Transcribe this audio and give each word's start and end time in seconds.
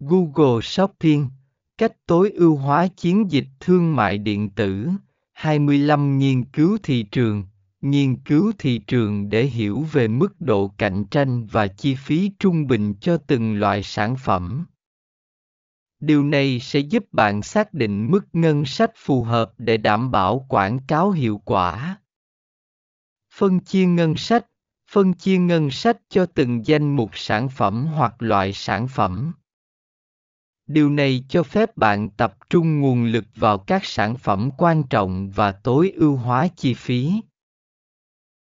Google 0.00 0.60
Shopping, 0.62 1.28
cách 1.78 2.06
tối 2.06 2.30
ưu 2.30 2.56
hóa 2.56 2.88
chiến 2.96 3.30
dịch 3.30 3.46
thương 3.60 3.96
mại 3.96 4.18
điện 4.18 4.50
tử, 4.50 4.88
25 5.32 6.18
nghiên 6.18 6.44
cứu 6.44 6.78
thị 6.82 7.02
trường, 7.02 7.44
nghiên 7.80 8.16
cứu 8.16 8.52
thị 8.58 8.78
trường 8.78 9.28
để 9.28 9.44
hiểu 9.44 9.86
về 9.92 10.08
mức 10.08 10.40
độ 10.40 10.74
cạnh 10.78 11.04
tranh 11.04 11.46
và 11.46 11.66
chi 11.66 11.94
phí 11.94 12.30
trung 12.38 12.66
bình 12.66 12.94
cho 13.00 13.16
từng 13.16 13.60
loại 13.60 13.82
sản 13.82 14.16
phẩm. 14.16 14.66
Điều 16.00 16.24
này 16.24 16.60
sẽ 16.60 16.80
giúp 16.80 17.04
bạn 17.12 17.42
xác 17.42 17.74
định 17.74 18.10
mức 18.10 18.26
ngân 18.32 18.64
sách 18.64 18.92
phù 18.96 19.22
hợp 19.22 19.52
để 19.58 19.76
đảm 19.76 20.10
bảo 20.10 20.46
quảng 20.48 20.78
cáo 20.86 21.10
hiệu 21.10 21.40
quả. 21.44 22.00
Phân 23.34 23.60
chia 23.60 23.86
ngân 23.86 24.16
sách 24.16 24.46
phân 24.90 25.12
chia 25.12 25.38
ngân 25.38 25.70
sách 25.70 25.98
cho 26.08 26.26
từng 26.26 26.66
danh 26.66 26.96
mục 26.96 27.10
sản 27.14 27.48
phẩm 27.48 27.86
hoặc 27.86 28.14
loại 28.18 28.52
sản 28.52 28.88
phẩm 28.88 29.32
điều 30.66 30.90
này 30.90 31.24
cho 31.28 31.42
phép 31.42 31.76
bạn 31.76 32.10
tập 32.10 32.36
trung 32.50 32.80
nguồn 32.80 33.04
lực 33.04 33.24
vào 33.36 33.58
các 33.58 33.84
sản 33.84 34.16
phẩm 34.16 34.50
quan 34.58 34.82
trọng 34.82 35.30
và 35.30 35.52
tối 35.52 35.92
ưu 35.96 36.16
hóa 36.16 36.48
chi 36.56 36.74
phí. 36.74 37.12